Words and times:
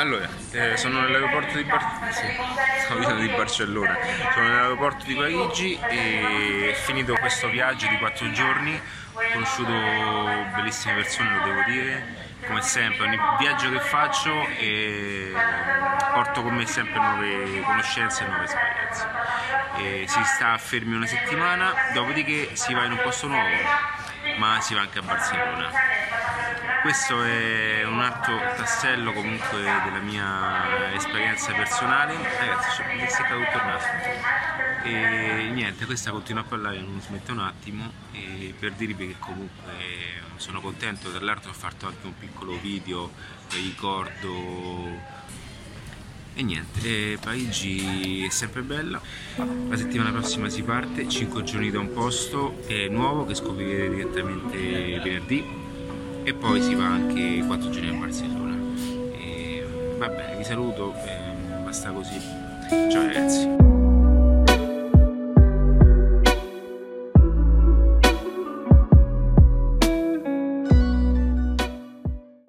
Allora, 0.00 0.26
eh, 0.52 0.78
sono 0.78 1.02
nell'aeroporto 1.02 1.58
di, 1.58 1.64
Bar- 1.64 2.10
sì, 2.10 2.26
di 2.26 3.28
Barcellona, 3.36 3.98
sono 4.32 4.48
nell'aeroporto 4.48 5.04
di 5.04 5.14
Parigi 5.14 5.78
e 5.78 6.74
finito 6.74 7.12
questo 7.16 7.50
viaggio 7.50 7.86
di 7.86 7.98
quattro 7.98 8.30
giorni, 8.30 8.80
ho 9.12 9.20
conosciuto 9.34 9.70
bellissime 10.54 10.94
persone, 10.94 11.36
lo 11.36 11.44
devo 11.44 11.62
dire, 11.66 12.02
come 12.46 12.62
sempre, 12.62 13.08
ogni 13.08 13.18
viaggio 13.40 13.68
che 13.68 13.80
faccio 13.80 14.46
eh, 14.58 15.34
porto 16.14 16.44
con 16.44 16.54
me 16.54 16.64
sempre 16.64 16.98
nuove 16.98 17.60
conoscenze 17.60 18.24
e 18.24 18.26
nuove 18.26 18.44
esperienze. 18.44 19.06
E 19.76 20.04
si 20.08 20.24
sta 20.24 20.56
fermi 20.56 20.94
una 20.94 21.06
settimana, 21.06 21.74
dopodiché 21.92 22.56
si 22.56 22.72
va 22.72 22.84
in 22.86 22.92
un 22.92 23.00
posto 23.02 23.26
nuovo, 23.26 23.54
ma 24.38 24.60
si 24.60 24.74
va 24.74 24.80
anche 24.80 24.98
a 24.98 25.02
Barcellona. 25.02 25.70
Questo 26.82 27.22
è 27.22 27.84
un 27.84 28.00
altro 28.00 28.38
tassello 28.56 29.12
comunque 29.12 29.60
della 29.60 30.00
mia 30.00 30.94
esperienza 30.94 31.52
personale. 31.52 32.14
Ragazzi 32.14 32.82
mi 32.94 33.00
è 33.00 33.08
seccato 33.08 33.38
tutto 33.44 33.56
il 33.56 33.64
naso 33.64 33.88
e 34.82 35.50
niente 35.52 35.84
questa 35.84 36.10
continua 36.10 36.40
a 36.40 36.44
parlare 36.44 36.80
non 36.80 37.00
smette 37.02 37.32
un 37.32 37.40
attimo 37.40 37.92
per 38.58 38.72
dirvi 38.72 39.08
che 39.08 39.16
comunque 39.18 39.72
sono 40.36 40.62
contento 40.62 41.10
tra 41.10 41.22
l'altro 41.22 41.50
ho 41.50 41.54
fatto 41.54 41.86
anche 41.86 42.06
un 42.06 42.16
piccolo 42.16 42.58
video 42.58 43.12
vi 43.50 43.60
ricordo 43.60 45.18
e 46.40 46.42
niente, 46.42 47.12
e 47.12 47.18
Parigi 47.20 48.24
è 48.24 48.30
sempre 48.30 48.62
bella. 48.62 49.00
La 49.68 49.76
settimana 49.76 50.10
prossima 50.10 50.48
si 50.48 50.62
parte, 50.62 51.06
5 51.06 51.42
giorni 51.42 51.70
da 51.70 51.78
un 51.78 51.92
posto 51.92 52.62
nuovo 52.88 53.26
che 53.26 53.34
scoprirete 53.34 53.94
direttamente 53.94 54.56
venerdì 55.02 55.44
e 56.22 56.34
poi 56.34 56.62
si 56.62 56.74
va 56.74 56.86
anche 56.86 57.44
4 57.46 57.70
giorni 57.70 57.88
a 57.90 57.92
Barcellona. 57.92 58.56
E, 59.18 59.66
va 59.98 60.08
bene, 60.08 60.38
vi 60.38 60.44
saluto, 60.44 60.94
basta 61.62 61.90
così. 61.90 62.18
Ciao 62.90 63.04
ragazzi. 63.04 63.69